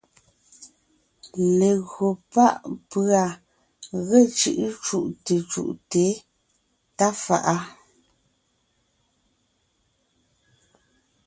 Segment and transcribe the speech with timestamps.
[1.59, 2.47] Legÿo pá’
[2.89, 3.23] pʉ̀a
[4.07, 6.05] ge cʉ́’ cú’te cú’te
[6.97, 7.55] tá fa’a,